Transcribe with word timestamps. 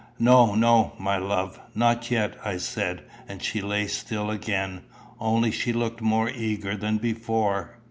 "No, 0.17 0.55
no, 0.55 0.93
my 0.97 1.17
love, 1.17 1.59
not 1.75 2.09
yet," 2.09 2.35
I 2.43 2.57
said, 2.57 3.03
and 3.27 3.43
she 3.43 3.61
lay 3.61 3.85
still 3.85 4.31
again, 4.31 4.81
only 5.19 5.51
she 5.51 5.73
looked 5.73 6.01
more 6.01 6.27
eager 6.27 6.75
than 6.75 6.97
before. 6.97 7.77